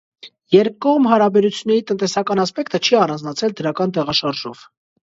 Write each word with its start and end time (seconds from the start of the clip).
Երկկողմ 0.53 1.05
հարաբերությունների 1.11 1.85
տնտեսական 1.91 2.43
ասպեկտը 2.47 2.83
չի 2.89 2.99
առանձնացել 3.05 3.59
դրական 3.63 3.97
տեղաշարժով։ 4.01 4.71